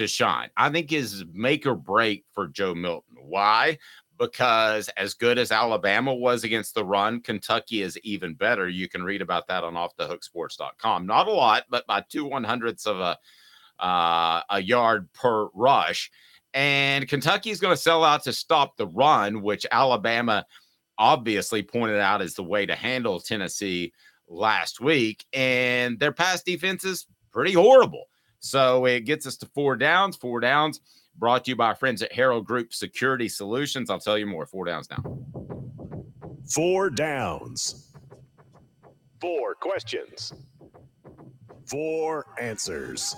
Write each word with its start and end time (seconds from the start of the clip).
to 0.00 0.06
shine. 0.06 0.48
I 0.56 0.70
think 0.70 0.92
is 0.92 1.24
make 1.32 1.66
or 1.66 1.74
break 1.74 2.24
for 2.32 2.48
Joe 2.48 2.74
Milton. 2.74 3.16
Why? 3.20 3.78
Because 4.18 4.88
as 4.96 5.12
good 5.14 5.38
as 5.38 5.52
Alabama 5.52 6.14
was 6.14 6.42
against 6.42 6.74
the 6.74 6.84
run, 6.84 7.20
Kentucky 7.20 7.82
is 7.82 7.98
even 8.02 8.34
better. 8.34 8.68
You 8.68 8.88
can 8.88 9.02
read 9.02 9.20
about 9.20 9.46
that 9.48 9.62
on 9.62 9.74
offthehooksports.com. 9.74 11.06
Not 11.06 11.28
a 11.28 11.32
lot, 11.32 11.64
but 11.68 11.86
by 11.86 12.02
two 12.08 12.24
one 12.24 12.44
hundredths 12.44 12.86
of 12.86 12.98
a 12.98 13.18
uh, 13.78 14.42
a 14.48 14.60
yard 14.60 15.12
per 15.12 15.48
rush. 15.54 16.10
And 16.54 17.06
Kentucky 17.06 17.50
is 17.50 17.60
going 17.60 17.76
to 17.76 17.80
sell 17.80 18.02
out 18.02 18.24
to 18.24 18.32
stop 18.32 18.76
the 18.76 18.86
run, 18.86 19.42
which 19.42 19.66
Alabama 19.70 20.44
obviously 20.98 21.62
pointed 21.62 22.00
out 22.00 22.22
as 22.22 22.34
the 22.34 22.42
way 22.42 22.66
to 22.66 22.74
handle 22.74 23.20
Tennessee 23.20 23.92
last 24.28 24.80
week. 24.80 25.24
And 25.32 25.98
their 25.98 26.12
pass 26.12 26.42
defense 26.42 26.84
is 26.84 27.06
pretty 27.32 27.52
horrible. 27.52 28.09
So 28.40 28.86
it 28.86 29.00
gets 29.00 29.26
us 29.26 29.36
to 29.38 29.46
four 29.46 29.76
downs. 29.76 30.16
Four 30.16 30.40
downs 30.40 30.80
brought 31.16 31.44
to 31.44 31.50
you 31.50 31.56
by 31.56 31.66
our 31.66 31.74
friends 31.74 32.02
at 32.02 32.12
Harold 32.12 32.46
Group 32.46 32.72
Security 32.72 33.28
Solutions. 33.28 33.90
I'll 33.90 34.00
tell 34.00 34.18
you 34.18 34.26
more. 34.26 34.46
Four 34.46 34.64
downs 34.64 34.88
now. 34.90 35.18
Four 36.52 36.90
downs. 36.90 37.92
Four 39.20 39.54
questions. 39.54 40.32
Four 41.66 42.26
answers. 42.40 43.14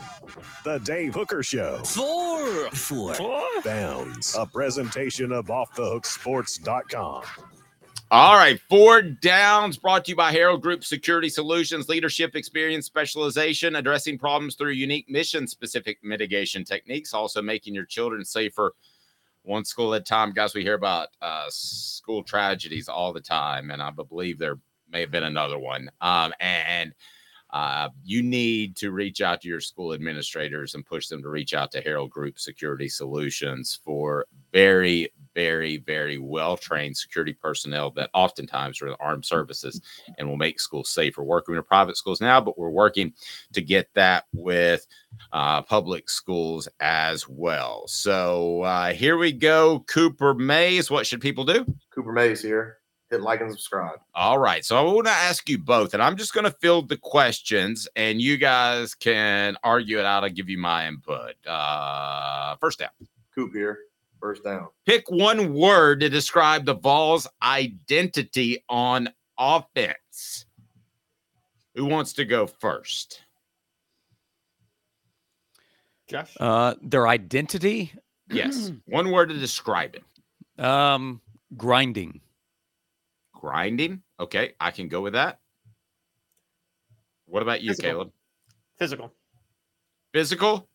The 0.64 0.78
Dave 0.80 1.14
Hooker 1.14 1.42
Show. 1.42 1.78
Four. 1.84 2.68
Four. 2.70 3.14
Four 3.14 3.48
downs. 3.64 4.36
A 4.38 4.44
presentation 4.44 5.32
of 5.32 5.46
offthehooksports.com. 5.46 7.22
All 8.12 8.34
right, 8.34 8.60
four 8.68 9.00
downs 9.00 9.78
brought 9.78 10.04
to 10.04 10.10
you 10.10 10.16
by 10.16 10.32
Harold 10.32 10.60
Group 10.60 10.84
Security 10.84 11.30
Solutions, 11.30 11.88
leadership 11.88 12.36
experience, 12.36 12.84
specialization, 12.84 13.76
addressing 13.76 14.18
problems 14.18 14.54
through 14.54 14.72
unique 14.72 15.08
mission 15.08 15.46
specific 15.46 15.96
mitigation 16.02 16.62
techniques, 16.62 17.14
also 17.14 17.40
making 17.40 17.74
your 17.74 17.86
children 17.86 18.22
safer 18.22 18.74
one 19.44 19.64
school 19.64 19.94
at 19.94 20.02
a 20.02 20.04
time. 20.04 20.32
Guys, 20.32 20.54
we 20.54 20.60
hear 20.60 20.74
about 20.74 21.08
uh, 21.22 21.46
school 21.48 22.22
tragedies 22.22 22.86
all 22.86 23.14
the 23.14 23.20
time, 23.20 23.70
and 23.70 23.82
I 23.82 23.90
believe 23.90 24.38
there 24.38 24.58
may 24.90 25.00
have 25.00 25.10
been 25.10 25.24
another 25.24 25.58
one. 25.58 25.90
Um, 26.02 26.34
and 26.38 26.92
uh, 27.52 27.90
you 28.02 28.22
need 28.22 28.76
to 28.76 28.92
reach 28.92 29.20
out 29.20 29.42
to 29.42 29.48
your 29.48 29.60
school 29.60 29.92
administrators 29.92 30.74
and 30.74 30.86
push 30.86 31.08
them 31.08 31.22
to 31.22 31.28
reach 31.28 31.52
out 31.52 31.70
to 31.72 31.82
Harold 31.82 32.10
Group 32.10 32.38
Security 32.38 32.88
Solutions 32.88 33.78
for 33.84 34.26
very, 34.52 35.12
very, 35.34 35.76
very 35.78 36.16
well 36.16 36.56
trained 36.56 36.96
security 36.96 37.34
personnel 37.34 37.90
that 37.90 38.08
oftentimes 38.14 38.80
are 38.80 38.88
in 38.88 38.94
armed 39.00 39.26
services 39.26 39.82
and 40.16 40.26
will 40.26 40.38
make 40.38 40.60
schools 40.60 40.88
safer. 40.88 41.22
Working 41.22 41.54
with 41.54 41.66
private 41.66 41.98
schools 41.98 42.22
now, 42.22 42.40
but 42.40 42.58
we're 42.58 42.70
working 42.70 43.12
to 43.52 43.60
get 43.60 43.88
that 43.94 44.24
with 44.32 44.86
uh, 45.32 45.60
public 45.62 46.08
schools 46.08 46.68
as 46.80 47.28
well. 47.28 47.86
So 47.86 48.62
uh, 48.62 48.92
here 48.94 49.18
we 49.18 49.30
go. 49.30 49.80
Cooper 49.88 50.32
Mays. 50.32 50.90
What 50.90 51.06
should 51.06 51.20
people 51.20 51.44
do? 51.44 51.66
Cooper 51.90 52.12
Mays 52.12 52.40
here. 52.40 52.78
Hit 53.12 53.20
like 53.20 53.42
and 53.42 53.50
subscribe. 53.50 53.98
All 54.14 54.38
right. 54.38 54.64
So 54.64 54.74
I 54.78 54.80
want 54.90 55.06
to 55.06 55.12
ask 55.12 55.46
you 55.46 55.58
both, 55.58 55.92
and 55.92 56.02
I'm 56.02 56.16
just 56.16 56.32
going 56.32 56.44
to 56.44 56.50
field 56.50 56.88
the 56.88 56.96
questions, 56.96 57.86
and 57.94 58.22
you 58.22 58.38
guys 58.38 58.94
can 58.94 59.54
argue 59.62 59.98
it 59.98 60.06
out. 60.06 60.24
I'll 60.24 60.30
give 60.30 60.48
you 60.48 60.56
my 60.56 60.88
input. 60.88 61.34
Uh, 61.46 62.56
first 62.56 62.78
down. 62.78 62.88
Coop 63.34 63.52
here. 63.52 63.80
First 64.18 64.44
down. 64.44 64.68
Pick 64.86 65.10
one 65.10 65.52
word 65.52 66.00
to 66.00 66.08
describe 66.08 66.64
the 66.64 66.72
Vols' 66.72 67.26
identity 67.42 68.64
on 68.70 69.10
offense. 69.38 70.46
Who 71.74 71.84
wants 71.84 72.14
to 72.14 72.24
go 72.24 72.46
first? 72.46 73.20
Josh? 76.08 76.34
Uh, 76.40 76.76
their 76.80 77.08
identity? 77.08 77.92
Yes. 78.30 78.72
one 78.86 79.10
word 79.10 79.28
to 79.28 79.38
describe 79.38 79.96
it. 79.96 80.64
Um, 80.64 81.20
grinding. 81.58 82.22
Grinding. 83.42 84.02
Okay. 84.20 84.52
I 84.60 84.70
can 84.70 84.86
go 84.86 85.00
with 85.00 85.14
that. 85.14 85.40
What 87.26 87.42
about 87.42 87.60
you, 87.60 87.70
Physical. 87.70 87.90
Caleb? 87.90 88.12
Physical. 88.78 89.12
Physical? 90.12 90.68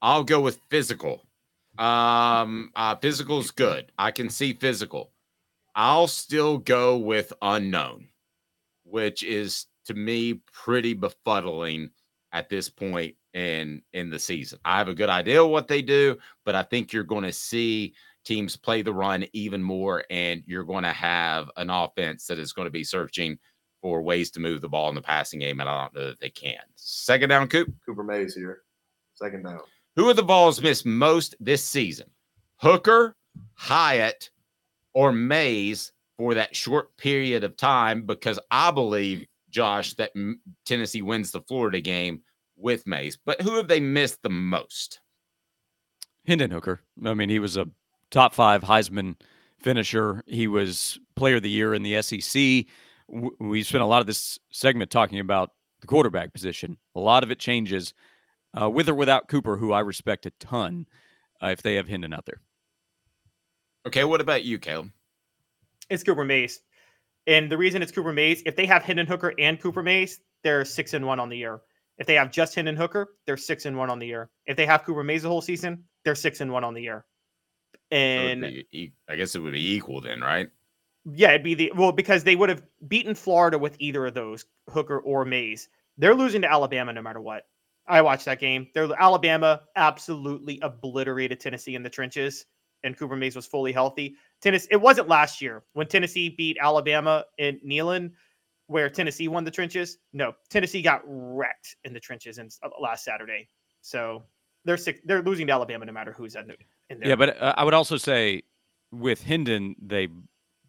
I'll 0.00 0.24
go 0.24 0.40
with 0.40 0.60
physical. 0.70 1.20
Um, 1.76 2.70
uh, 2.74 2.96
physical's 2.96 3.50
good. 3.50 3.92
I 3.98 4.12
can 4.12 4.30
see 4.30 4.54
physical. 4.54 5.12
I'll 5.74 6.06
still 6.06 6.56
go 6.56 6.96
with 6.96 7.34
unknown, 7.42 8.08
which 8.84 9.22
is 9.22 9.66
to 9.84 9.92
me 9.94 10.40
pretty 10.52 10.94
befuddling 10.94 11.90
at 12.32 12.48
this 12.48 12.70
point 12.70 13.16
in 13.34 13.82
in 13.92 14.08
the 14.08 14.18
season. 14.18 14.58
I 14.64 14.78
have 14.78 14.88
a 14.88 14.94
good 14.94 15.10
idea 15.10 15.44
what 15.44 15.68
they 15.68 15.82
do, 15.82 16.16
but 16.46 16.54
I 16.54 16.62
think 16.62 16.94
you're 16.94 17.02
going 17.02 17.24
to 17.24 17.32
see 17.32 17.94
teams 18.24 18.56
play 18.56 18.82
the 18.82 18.92
run 18.92 19.24
even 19.32 19.62
more, 19.62 20.04
and 20.10 20.42
you're 20.46 20.64
going 20.64 20.84
to 20.84 20.92
have 20.92 21.50
an 21.56 21.70
offense 21.70 22.26
that 22.26 22.38
is 22.38 22.52
going 22.52 22.66
to 22.66 22.70
be 22.70 22.84
searching 22.84 23.38
for 23.80 24.02
ways 24.02 24.30
to 24.30 24.40
move 24.40 24.60
the 24.60 24.68
ball 24.68 24.88
in 24.88 24.94
the 24.94 25.02
passing 25.02 25.40
game, 25.40 25.60
and 25.60 25.68
I 25.68 25.82
don't 25.82 25.94
know 25.94 26.06
that 26.06 26.20
they 26.20 26.30
can. 26.30 26.56
Second 26.74 27.28
down, 27.28 27.48
Coop. 27.48 27.72
Cooper 27.84 28.02
Mays 28.02 28.34
here. 28.34 28.62
Second 29.14 29.44
down. 29.44 29.60
Who 29.96 30.08
are 30.08 30.14
the 30.14 30.22
Vols 30.22 30.62
missed 30.62 30.86
most 30.86 31.36
this 31.38 31.64
season? 31.64 32.08
Hooker, 32.56 33.14
Hyatt, 33.54 34.30
or 34.94 35.12
Mays 35.12 35.92
for 36.16 36.34
that 36.34 36.56
short 36.56 36.96
period 36.96 37.44
of 37.44 37.56
time? 37.56 38.06
Because 38.06 38.40
I 38.50 38.70
believe, 38.70 39.26
Josh, 39.50 39.94
that 39.94 40.12
Tennessee 40.64 41.02
wins 41.02 41.30
the 41.30 41.42
Florida 41.42 41.80
game 41.80 42.22
with 42.56 42.86
Mays. 42.86 43.18
But 43.24 43.42
who 43.42 43.56
have 43.56 43.68
they 43.68 43.80
missed 43.80 44.22
the 44.22 44.30
most? 44.30 45.00
Hendon 46.26 46.50
Hooker. 46.50 46.80
I 47.04 47.14
mean, 47.14 47.28
he 47.28 47.38
was 47.38 47.56
a 47.56 47.68
top 48.10 48.34
five 48.34 48.62
Heisman 48.62 49.16
finisher. 49.58 50.22
He 50.26 50.46
was 50.46 50.98
player 51.16 51.36
of 51.36 51.42
the 51.42 51.50
year 51.50 51.74
in 51.74 51.82
the 51.82 52.00
SEC. 52.02 52.66
We 53.38 53.62
spent 53.62 53.82
a 53.82 53.86
lot 53.86 54.00
of 54.00 54.06
this 54.06 54.38
segment 54.50 54.90
talking 54.90 55.18
about 55.18 55.50
the 55.80 55.86
quarterback 55.86 56.32
position. 56.32 56.78
A 56.94 57.00
lot 57.00 57.22
of 57.22 57.30
it 57.30 57.38
changes 57.38 57.92
uh, 58.60 58.70
with 58.70 58.88
or 58.88 58.94
without 58.94 59.28
Cooper, 59.28 59.56
who 59.56 59.72
I 59.72 59.80
respect 59.80 60.26
a 60.26 60.30
ton, 60.40 60.86
uh, 61.42 61.48
if 61.48 61.62
they 61.62 61.74
have 61.74 61.88
Hendon 61.88 62.14
out 62.14 62.26
there. 62.26 62.40
Okay, 63.86 64.04
what 64.04 64.20
about 64.20 64.44
you, 64.44 64.58
Caleb? 64.58 64.90
It's 65.90 66.02
Cooper 66.02 66.24
Mays. 66.24 66.60
And 67.26 67.50
the 67.50 67.58
reason 67.58 67.82
it's 67.82 67.92
Cooper 67.92 68.12
Mays, 68.12 68.42
if 68.46 68.56
they 68.56 68.66
have 68.66 68.82
Hendon 68.82 69.06
Hooker 69.06 69.34
and 69.38 69.60
Cooper 69.60 69.82
Mays, 69.82 70.20
they're 70.42 70.64
six 70.64 70.94
and 70.94 71.06
one 71.06 71.20
on 71.20 71.28
the 71.28 71.36
year. 71.36 71.60
If 71.98 72.06
they 72.06 72.14
have 72.14 72.30
just 72.30 72.54
Hendon 72.54 72.76
Hooker, 72.76 73.14
they're 73.26 73.36
six 73.36 73.66
and 73.66 73.76
one 73.76 73.90
on 73.90 73.98
the 73.98 74.06
year. 74.06 74.30
If 74.46 74.56
they 74.56 74.66
have 74.66 74.84
Cooper 74.84 75.04
Mays 75.04 75.22
the 75.22 75.28
whole 75.28 75.40
season, 75.40 75.84
they're 76.04 76.14
six 76.14 76.40
and 76.40 76.52
one 76.52 76.64
on 76.64 76.74
the 76.74 76.82
year. 76.82 77.04
So 77.94 78.00
And 78.00 78.42
be 78.42 78.92
I 79.08 79.16
guess 79.16 79.34
it 79.34 79.40
would 79.40 79.52
be 79.52 79.74
equal 79.74 80.00
then, 80.00 80.20
right? 80.20 80.50
yeah, 81.12 81.30
it'd 81.30 81.44
be 81.44 81.54
the 81.54 81.72
well 81.76 81.92
because 81.92 82.24
they 82.24 82.36
would 82.36 82.48
have 82.48 82.62
beaten 82.88 83.14
Florida 83.14 83.58
with 83.58 83.76
either 83.78 84.06
of 84.06 84.14
those, 84.14 84.46
Hooker 84.70 85.00
or 85.00 85.24
Mays. 85.24 85.68
They're 85.98 86.14
losing 86.14 86.42
to 86.42 86.50
Alabama 86.50 86.92
no 86.92 87.02
matter 87.02 87.20
what. 87.20 87.46
I 87.86 88.00
watched 88.02 88.24
that 88.24 88.40
game. 88.40 88.68
They're 88.74 88.88
Alabama 88.98 89.62
absolutely 89.76 90.58
obliterated 90.62 91.40
Tennessee 91.40 91.74
in 91.74 91.82
the 91.82 91.90
trenches, 91.90 92.46
and 92.82 92.96
Cooper 92.98 93.16
Mays 93.16 93.36
was 93.36 93.46
fully 93.46 93.72
healthy. 93.72 94.16
Tennessee, 94.40 94.68
it 94.70 94.80
wasn't 94.80 95.08
last 95.08 95.42
year 95.42 95.62
when 95.74 95.86
Tennessee 95.86 96.30
beat 96.30 96.56
Alabama 96.60 97.24
in 97.38 97.60
Neyland, 97.66 98.12
where 98.66 98.88
Tennessee 98.88 99.28
won 99.28 99.44
the 99.44 99.50
trenches. 99.50 99.98
No, 100.14 100.32
Tennessee 100.48 100.80
got 100.80 101.02
wrecked 101.04 101.76
in 101.84 101.92
the 101.92 102.00
trenches 102.00 102.38
in, 102.38 102.48
uh, 102.62 102.70
last 102.80 103.04
Saturday. 103.04 103.48
So 103.82 104.24
they're 104.64 104.76
sick, 104.76 105.00
they're 105.04 105.22
losing 105.22 105.46
to 105.48 105.52
Alabama 105.52 105.84
no 105.84 105.92
matter 105.92 106.12
who's 106.12 106.34
in, 106.34 106.52
in 106.90 107.00
there. 107.00 107.10
Yeah, 107.10 107.16
but 107.16 107.40
uh, 107.40 107.54
I 107.56 107.64
would 107.64 107.74
also 107.74 107.96
say 107.96 108.42
with 108.90 109.22
Hendon 109.22 109.76
they 109.80 110.08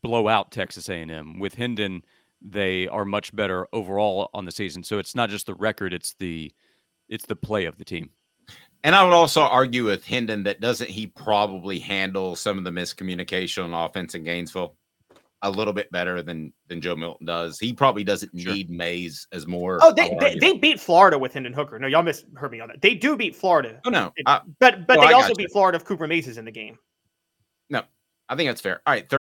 blow 0.02 0.28
out 0.28 0.52
Texas 0.52 0.90
A&M. 0.90 1.40
With 1.40 1.56
Hendon 1.56 2.04
they 2.42 2.88
are 2.88 3.06
much 3.06 3.36
better 3.36 3.68
overall 3.74 4.30
on 4.34 4.46
the 4.46 4.52
season. 4.52 4.84
So 4.84 5.00
it's 5.00 5.16
not 5.16 5.30
just 5.30 5.48
the 5.48 5.56
record; 5.56 5.94
it's 5.94 6.14
the 6.20 6.52
it's 7.10 7.26
the 7.26 7.36
play 7.36 7.66
of 7.66 7.78
the 7.78 7.86
team. 7.86 8.10
And 8.84 8.94
I 8.94 9.04
would 9.04 9.14
also 9.14 9.42
argue 9.42 9.86
with 9.86 10.06
Hendon 10.06 10.44
that 10.44 10.62
doesn't 10.62 10.90
he 10.90 11.08
probably 11.08 11.80
handle 11.80 12.36
some 12.36 12.60
of 12.60 12.64
the 12.64 12.70
miscommunication 12.70 13.64
on 13.64 13.74
offense 13.74 14.14
in 14.14 14.24
Gainesville 14.24 14.76
a 15.46 15.50
little 15.50 15.74
bit 15.74 15.92
better 15.92 16.22
than 16.22 16.52
than 16.68 16.82
Joe 16.82 16.96
Milton 16.96 17.26
does. 17.28 17.60
He 17.60 17.72
probably 17.74 18.04
doesn't 18.04 18.32
Sure. 18.40 18.54
need 18.54 18.70
Mays 18.70 19.28
as 19.32 19.46
more. 19.48 19.80
Oh, 19.82 19.94
they, 19.94 20.16
they, 20.20 20.36
they 20.40 20.58
beat 20.58 20.80
Florida 20.80 21.18
with 21.20 21.34
Hendon 21.34 21.54
Hooker. 21.54 21.78
No, 21.80 21.88
y'all 21.88 22.04
misheard 22.04 22.52
me 22.52 22.60
on 22.60 22.68
that. 22.70 22.82
They 22.82 22.96
do 22.96 23.16
beat 23.16 23.36
Florida, 23.36 23.80
oh 23.86 23.90
no, 23.90 24.12
it- 24.16 24.24
I, 24.26 24.42
but 24.60 24.88
but 24.88 24.98
Oh, 24.98 25.02
I 25.02 25.08
they 25.08 25.14
also 25.14 25.28
got 25.30 25.40
you. 25.40 25.46
beat 25.46 25.52
Florida 25.52 25.76
if 25.78 25.86
Cooper 25.86 26.08
Mays 26.08 26.28
is 26.28 26.38
in 26.38 26.46
the 26.46 26.52
game. 26.52 26.78
No, 27.70 27.82
I 28.30 28.36
think 28.36 28.50
that's 28.50 28.62
fair. 28.62 28.82
All 28.86 28.94
right, 28.94 29.08
third, 29.10 29.20
Hey, 29.20 29.25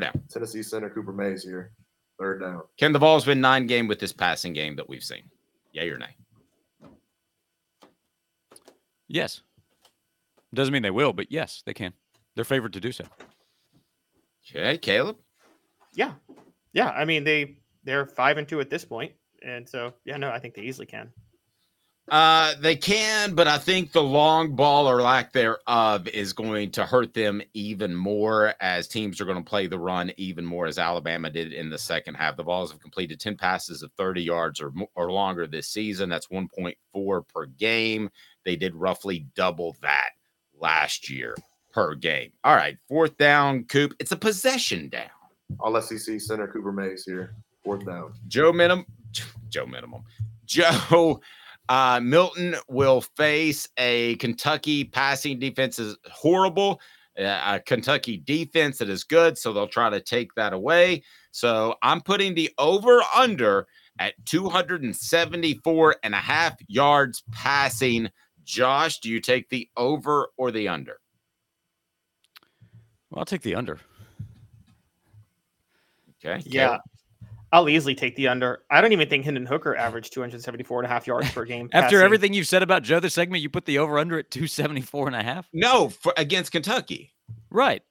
down. 0.00 0.22
Tennessee 0.28 0.62
center 0.62 0.90
Cooper 0.90 1.12
Mays 1.12 1.42
here. 1.42 1.72
Third 2.18 2.40
down. 2.40 2.62
Can 2.78 2.92
the 2.92 2.98
Vols 2.98 3.26
win 3.26 3.40
nine 3.40 3.66
game 3.66 3.88
with 3.88 3.98
this 3.98 4.12
passing 4.12 4.52
game 4.52 4.76
that 4.76 4.88
we've 4.88 5.02
seen? 5.02 5.22
Yay 5.72 5.88
or 5.90 5.98
nay? 5.98 6.14
Yes. 9.08 9.42
Doesn't 10.54 10.72
mean 10.72 10.82
they 10.82 10.90
will, 10.90 11.12
but 11.12 11.30
yes, 11.32 11.62
they 11.64 11.74
can. 11.74 11.92
They're 12.34 12.44
favored 12.44 12.72
to 12.74 12.80
do 12.80 12.92
so. 12.92 13.04
Okay, 14.50 14.78
Caleb. 14.78 15.16
Yeah, 15.94 16.12
yeah. 16.72 16.90
I 16.90 17.04
mean 17.04 17.24
they 17.24 17.58
they're 17.84 18.06
five 18.06 18.38
and 18.38 18.48
two 18.48 18.60
at 18.60 18.70
this 18.70 18.84
point, 18.84 19.12
and 19.44 19.68
so 19.68 19.92
yeah, 20.04 20.16
no, 20.16 20.30
I 20.30 20.38
think 20.38 20.54
they 20.54 20.62
easily 20.62 20.86
can. 20.86 21.10
Uh, 22.10 22.54
they 22.60 22.74
can, 22.74 23.34
but 23.34 23.46
I 23.46 23.58
think 23.58 23.92
the 23.92 24.02
long 24.02 24.56
ball 24.56 24.90
or 24.90 25.00
lack 25.00 25.32
thereof 25.32 26.08
is 26.08 26.32
going 26.32 26.72
to 26.72 26.84
hurt 26.84 27.14
them 27.14 27.40
even 27.54 27.94
more 27.94 28.54
as 28.60 28.88
teams 28.88 29.20
are 29.20 29.24
going 29.24 29.42
to 29.42 29.48
play 29.48 29.68
the 29.68 29.78
run 29.78 30.12
even 30.16 30.44
more 30.44 30.66
as 30.66 30.78
Alabama 30.78 31.30
did 31.30 31.52
in 31.52 31.70
the 31.70 31.78
second 31.78 32.14
half. 32.14 32.36
The 32.36 32.42
Vols 32.42 32.72
have 32.72 32.80
completed 32.80 33.20
10 33.20 33.36
passes 33.36 33.82
of 33.82 33.92
30 33.92 34.22
yards 34.22 34.60
or, 34.60 34.72
or 34.94 35.12
longer 35.12 35.46
this 35.46 35.68
season. 35.68 36.08
That's 36.08 36.26
1.4 36.26 37.28
per 37.28 37.46
game. 37.46 38.10
They 38.44 38.56
did 38.56 38.74
roughly 38.74 39.26
double 39.36 39.76
that 39.80 40.10
last 40.58 41.08
year 41.08 41.36
per 41.72 41.94
game. 41.94 42.32
All 42.42 42.56
right, 42.56 42.76
fourth 42.88 43.16
down, 43.16 43.64
Coop. 43.64 43.94
It's 44.00 44.12
a 44.12 44.16
possession 44.16 44.88
down. 44.88 45.08
All 45.60 45.80
SEC 45.80 46.20
center 46.20 46.48
Cooper 46.48 46.72
Mays 46.72 47.04
here. 47.04 47.36
Fourth 47.64 47.86
down. 47.86 48.12
Joe 48.26 48.52
minimum 48.52 48.86
Joe 49.48 49.66
minimum. 49.66 50.02
Joe 50.46 51.20
uh, 51.68 52.00
Milton 52.02 52.56
will 52.68 53.00
face 53.00 53.68
a 53.76 54.16
Kentucky 54.16 54.84
passing 54.84 55.38
defense 55.38 55.78
is 55.78 55.96
horrible. 56.10 56.80
uh, 57.18 57.40
A 57.44 57.60
Kentucky 57.60 58.18
defense 58.18 58.78
that 58.78 58.88
is 58.88 59.04
good, 59.04 59.38
so 59.38 59.52
they'll 59.52 59.68
try 59.68 59.90
to 59.90 60.00
take 60.00 60.34
that 60.34 60.52
away. 60.52 61.02
So 61.30 61.76
I'm 61.82 62.00
putting 62.00 62.34
the 62.34 62.50
over 62.58 63.02
under 63.14 63.66
at 63.98 64.14
274 64.26 65.96
and 66.02 66.14
a 66.14 66.18
half 66.18 66.56
yards 66.66 67.22
passing. 67.30 68.10
Josh, 68.44 68.98
do 68.98 69.08
you 69.08 69.20
take 69.20 69.48
the 69.48 69.68
over 69.76 70.28
or 70.36 70.50
the 70.50 70.68
under? 70.68 70.98
Well, 73.10 73.20
I'll 73.20 73.24
take 73.26 73.42
the 73.42 73.54
under. 73.54 73.78
Okay. 76.24 76.42
Yeah. 76.46 76.78
Caleb? 77.52 77.62
I'll 77.62 77.68
easily 77.68 77.94
take 77.94 78.16
the 78.16 78.28
under. 78.28 78.62
I 78.70 78.80
don't 78.80 78.92
even 78.92 79.08
think 79.08 79.24
Hendon 79.24 79.46
Hooker 79.46 79.76
averaged 79.76 80.12
274 80.12 80.80
and 80.80 80.86
a 80.86 80.88
half 80.88 81.06
yards 81.06 81.30
per 81.32 81.44
game. 81.44 81.68
After 81.72 81.96
passing. 81.96 82.04
everything 82.04 82.32
you've 82.32 82.48
said 82.48 82.62
about 82.62 82.82
Joe 82.82 83.00
this 83.00 83.14
segment, 83.14 83.42
you 83.42 83.48
put 83.48 83.64
the 83.66 83.78
over 83.78 83.98
under 83.98 84.18
at 84.18 84.30
274 84.30 85.06
and 85.08 85.16
a 85.16 85.22
half? 85.22 85.48
No, 85.52 85.88
for, 85.90 86.12
against 86.16 86.52
Kentucky. 86.52 87.12
Right. 87.50 87.82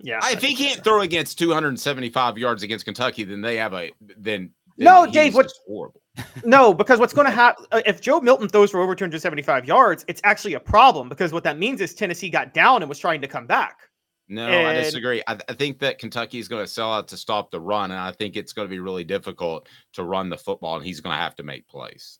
Yeah. 0.00 0.20
if 0.24 0.40
he 0.40 0.54
can't 0.54 0.82
throw 0.84 1.00
against 1.00 1.38
275 1.38 2.38
yards 2.38 2.62
against 2.62 2.84
Kentucky, 2.84 3.24
then 3.24 3.40
they 3.40 3.56
have 3.56 3.74
a 3.74 3.90
then. 4.00 4.14
then 4.22 4.52
No, 4.78 5.04
he's 5.04 5.12
Dave, 5.12 5.34
what- 5.34 5.52
horrible. 5.66 6.00
No, 6.44 6.74
because 6.74 6.98
what's 6.98 7.12
going 7.12 7.26
to 7.26 7.32
happen 7.32 7.64
uh, 7.70 7.80
if 7.86 8.00
Joe 8.00 8.20
Milton 8.20 8.48
throws 8.48 8.70
for 8.72 8.80
over 8.80 8.94
275 8.94 9.64
yards, 9.66 10.04
it's 10.08 10.20
actually 10.24 10.54
a 10.54 10.60
problem 10.60 11.08
because 11.08 11.32
what 11.32 11.44
that 11.44 11.58
means 11.58 11.80
is 11.80 11.94
Tennessee 11.94 12.28
got 12.28 12.54
down 12.54 12.82
and 12.82 12.88
was 12.88 12.98
trying 12.98 13.20
to 13.20 13.28
come 13.28 13.46
back. 13.46 13.87
No, 14.28 14.66
I 14.66 14.74
disagree. 14.74 15.22
I, 15.26 15.38
I 15.48 15.54
think 15.54 15.78
that 15.78 15.98
Kentucky 15.98 16.38
is 16.38 16.48
going 16.48 16.62
to 16.62 16.70
sell 16.70 16.92
out 16.92 17.08
to 17.08 17.16
stop 17.16 17.50
the 17.50 17.60
run, 17.60 17.90
and 17.90 18.00
I 18.00 18.12
think 18.12 18.36
it's 18.36 18.52
going 18.52 18.68
to 18.68 18.70
be 18.70 18.78
really 18.78 19.04
difficult 19.04 19.68
to 19.94 20.04
run 20.04 20.28
the 20.28 20.36
football, 20.36 20.76
and 20.76 20.84
he's 20.84 21.00
going 21.00 21.14
to 21.14 21.20
have 21.20 21.34
to 21.36 21.42
make 21.42 21.66
plays. 21.66 22.18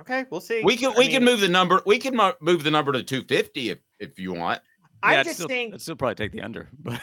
Okay, 0.00 0.26
we'll 0.30 0.40
see. 0.40 0.62
We 0.62 0.76
can 0.76 0.92
I 0.92 0.98
we 0.98 1.08
can 1.08 1.24
move 1.24 1.40
the 1.40 1.48
number. 1.48 1.82
We 1.84 1.98
can 1.98 2.14
mo- 2.14 2.34
move 2.40 2.62
the 2.62 2.70
number 2.70 2.92
to 2.92 3.02
250 3.02 3.70
if 3.70 3.78
if 3.98 4.18
you 4.18 4.32
want. 4.34 4.60
I 5.02 5.14
Yeah, 5.14 5.22
just 5.22 5.36
still, 5.36 5.48
think 5.48 5.74
I'd 5.74 5.80
still 5.80 5.96
probably 5.96 6.14
take 6.14 6.32
the 6.32 6.42
under, 6.42 6.68
but 6.78 7.00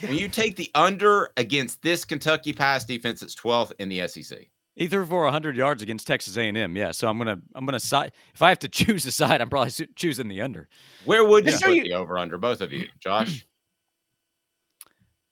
When 0.00 0.16
you 0.16 0.28
take 0.28 0.56
the 0.56 0.70
under 0.74 1.30
against 1.36 1.82
this 1.82 2.04
Kentucky 2.04 2.52
pass 2.52 2.84
defense, 2.84 3.22
it's 3.22 3.34
12th 3.34 3.72
in 3.78 3.88
the 3.88 4.06
SEC. 4.08 4.38
He 4.76 4.86
threw 4.88 5.04
for 5.06 5.24
100 5.24 5.56
yards 5.56 5.82
against 5.82 6.06
Texas 6.06 6.36
A&M. 6.36 6.76
Yeah, 6.76 6.92
so 6.92 7.08
I'm 7.08 7.18
gonna 7.18 7.38
I'm 7.54 7.66
gonna 7.66 7.80
side. 7.80 8.12
If 8.34 8.42
I 8.42 8.48
have 8.48 8.58
to 8.60 8.68
choose 8.70 9.04
a 9.06 9.12
side, 9.12 9.40
I'm 9.40 9.50
probably 9.50 9.72
choosing 9.96 10.28
the 10.28 10.40
under. 10.42 10.68
Where 11.04 11.24
would 11.24 11.44
you 11.44 11.50
Just 11.52 11.64
put 11.64 11.74
you- 11.74 11.82
the 11.84 11.92
over 11.94 12.18
under? 12.18 12.38
Both 12.38 12.60
of 12.60 12.72
you, 12.72 12.86
Josh. 13.00 13.46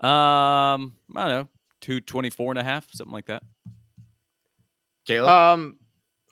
Um, 0.00 0.94
I 1.16 1.28
don't 1.28 1.28
know, 1.28 1.48
224 1.80 2.52
and 2.52 2.58
a 2.58 2.62
half, 2.64 2.86
something 2.92 3.12
like 3.12 3.26
that. 3.26 3.42
Caleb. 5.06 5.28
Um, 5.28 5.78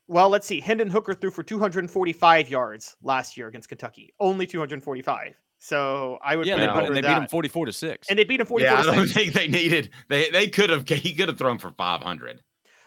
well, 0.07 0.29
let's 0.29 0.47
see. 0.47 0.61
Hendon 0.61 0.89
Hooker 0.89 1.15
threw 1.15 1.33
for 1.33 1.43
245 1.43 2.49
yards 2.49 2.97
last 3.03 3.37
year 3.37 3.49
against 3.49 3.69
Kentucky. 3.69 4.15
Only 4.21 4.47
245. 4.47 5.35
So 5.59 6.19
I 6.23 6.37
would 6.37 6.47
Yeah, 6.47 6.55
put 6.55 6.59
they, 6.61 6.65
it 6.65 6.67
No. 6.69 6.73
under 6.75 6.87
and 6.89 6.97
they 6.97 7.01
beat 7.03 7.17
him 7.17 7.27
44 7.27 7.67
to 7.67 7.73
six. 7.73 8.09
and 8.09 8.17
they 8.19 8.23
beat 8.25 8.39
him 8.41 8.47
44 8.47 8.73
yeah, 8.73 8.81
I 8.81 8.85
don't 8.85 9.07
6. 9.09 9.13
think 9.15 9.33
they 9.33 9.49
needed. 9.49 9.91
They 10.09 10.31
they 10.31 10.47
could 10.49 10.71
have. 10.71 10.89
He 10.89 11.13
could 11.15 11.29
have 11.29 11.39
thrown 11.39 11.59
for 11.59 11.71
500. 11.73 12.41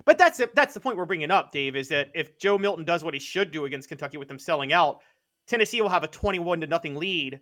But 0.09 0.17
that's 0.17 0.39
it. 0.39 0.55
That's 0.55 0.73
the 0.73 0.79
point 0.79 0.97
we're 0.97 1.05
bringing 1.05 1.29
up, 1.29 1.51
Dave. 1.51 1.75
Is 1.75 1.87
that 1.89 2.09
if 2.15 2.39
Joe 2.39 2.57
Milton 2.57 2.83
does 2.83 3.03
what 3.03 3.13
he 3.13 3.19
should 3.19 3.51
do 3.51 3.65
against 3.65 3.89
Kentucky 3.89 4.17
with 4.17 4.27
them 4.27 4.39
selling 4.39 4.73
out, 4.73 5.01
Tennessee 5.45 5.83
will 5.83 5.89
have 5.89 6.03
a 6.03 6.07
21 6.07 6.61
to 6.61 6.65
nothing 6.65 6.95
lead 6.95 7.39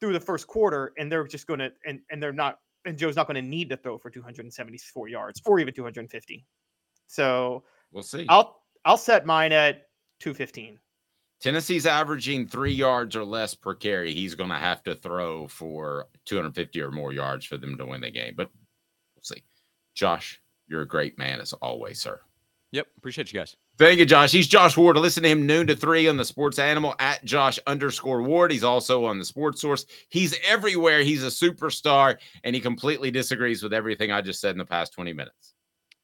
through 0.00 0.14
the 0.14 0.20
first 0.20 0.46
quarter, 0.46 0.94
and 0.96 1.12
they're 1.12 1.26
just 1.26 1.46
going 1.46 1.60
to 1.60 1.70
and 1.84 2.00
and 2.10 2.22
they're 2.22 2.32
not 2.32 2.60
and 2.86 2.96
Joe's 2.96 3.16
not 3.16 3.26
going 3.26 3.34
to 3.34 3.46
need 3.46 3.68
to 3.68 3.76
throw 3.76 3.98
for 3.98 4.08
274 4.08 5.08
yards 5.08 5.42
or 5.44 5.60
even 5.60 5.74
250. 5.74 6.46
So 7.06 7.64
We'll 7.92 8.02
see. 8.02 8.24
I'll 8.30 8.62
I'll 8.86 8.96
set 8.96 9.26
mine 9.26 9.52
at 9.52 9.82
215. 10.20 10.78
Tennessee's 11.42 11.84
averaging 11.84 12.46
three 12.46 12.72
yards 12.72 13.14
or 13.14 13.26
less 13.26 13.54
per 13.54 13.74
carry. 13.74 14.14
He's 14.14 14.34
going 14.34 14.48
to 14.48 14.56
have 14.56 14.82
to 14.84 14.94
throw 14.94 15.48
for 15.48 16.06
250 16.24 16.80
or 16.80 16.92
more 16.92 17.12
yards 17.12 17.44
for 17.44 17.58
them 17.58 17.76
to 17.76 17.84
win 17.84 18.00
the 18.00 18.10
game. 18.10 18.32
But 18.38 18.48
we'll 19.14 19.22
see. 19.22 19.42
Josh, 19.94 20.40
you're 20.70 20.82
a 20.82 20.88
great 20.88 21.18
man 21.18 21.40
as 21.40 21.52
always, 21.54 21.98
sir. 21.98 22.20
Yep. 22.72 22.86
Appreciate 22.98 23.32
you 23.32 23.40
guys. 23.40 23.56
Thank 23.78 23.98
you, 23.98 24.06
Josh. 24.06 24.30
He's 24.30 24.46
Josh 24.46 24.76
Ward. 24.76 24.96
Listen 24.96 25.24
to 25.24 25.28
him 25.28 25.44
noon 25.44 25.66
to 25.66 25.74
three 25.74 26.06
on 26.06 26.16
the 26.16 26.24
Sports 26.24 26.58
Animal 26.58 26.94
at 27.00 27.24
Josh 27.24 27.58
underscore 27.66 28.22
Ward. 28.22 28.52
He's 28.52 28.62
also 28.62 29.04
on 29.04 29.18
the 29.18 29.24
Sports 29.24 29.60
Source. 29.60 29.86
He's 30.08 30.36
everywhere. 30.46 31.00
He's 31.00 31.24
a 31.24 31.26
superstar, 31.26 32.16
and 32.44 32.54
he 32.54 32.60
completely 32.60 33.10
disagrees 33.10 33.62
with 33.62 33.72
everything 33.72 34.12
I 34.12 34.20
just 34.20 34.40
said 34.40 34.52
in 34.52 34.58
the 34.58 34.64
past 34.64 34.92
20 34.92 35.12
minutes. 35.12 35.54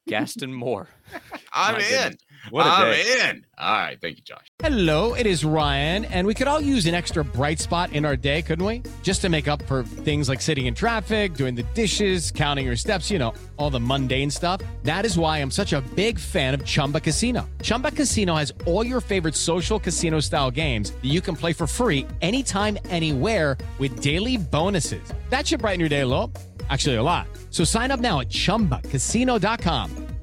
Gaston 0.09 0.53
Moore. 0.53 0.89
I'm 1.57 1.75
My 1.75 1.81
in. 1.81 1.89
goodness. 1.91 2.23
What 2.51 2.65
a 2.65 2.71
I'm 2.71 2.93
day. 2.93 3.29
in. 3.31 3.45
All 3.59 3.73
right. 3.77 3.99
Thank 4.01 4.19
you, 4.19 4.23
Josh. 4.23 4.47
Hello, 4.61 5.15
it 5.15 5.27
is 5.27 5.45
Ryan, 5.45 6.05
and 6.05 6.25
we 6.29 6.33
could 6.33 6.47
all 6.47 6.61
use 6.61 6.87
an 6.87 6.95
extra 6.95 7.25
bright 7.25 7.59
spot 7.59 7.93
in 7.93 8.05
our 8.05 8.15
day, 8.15 8.41
couldn't 8.41 8.65
we? 8.65 8.83
Just 9.03 9.21
to 9.23 9.29
make 9.29 9.49
up 9.49 9.63
for 9.63 9.83
things 9.83 10.29
like 10.29 10.41
sitting 10.41 10.67
in 10.67 10.75
traffic, 10.75 11.35
doing 11.35 11.57
the 11.57 11.65
dishes, 11.75 12.31
counting 12.31 12.65
your 12.67 12.77
steps, 12.77 13.11
you 13.11 13.19
know, 13.19 13.35
all 13.57 13.69
the 13.71 13.81
mundane 13.81 14.31
stuff. 14.31 14.61
That 14.85 15.05
is 15.05 15.19
why 15.19 15.39
I'm 15.39 15.51
such 15.51 15.73
a 15.73 15.81
big 15.97 16.21
fan 16.21 16.55
of 16.55 16.65
Chumba 16.65 17.01
Casino. 17.01 17.49
Chumba 17.63 17.91
Casino 17.91 18.37
has 18.37 18.53
all 18.67 18.87
your 18.87 19.01
favorite 19.01 19.35
social 19.35 19.81
casino 19.81 20.21
style 20.21 20.51
games 20.53 20.93
that 20.93 21.05
you 21.07 21.21
can 21.21 21.35
play 21.35 21.53
for 21.53 21.67
free 21.67 22.07
anytime, 22.21 22.79
anywhere 22.91 23.59
with 23.79 24.01
daily 24.01 24.37
bonuses. 24.37 25.03
That 25.31 25.49
should 25.49 25.61
brighten 25.63 25.81
your 25.81 25.89
day 25.89 26.03
a 26.03 26.07
little. 26.07 26.33
Actually, 26.71 26.97
a 26.97 27.03
lot. 27.03 27.27
So 27.51 27.65
sign 27.65 27.91
up 27.91 27.99
now 28.01 28.21
at 28.21 28.29
chumbacasino.com. 28.29 30.06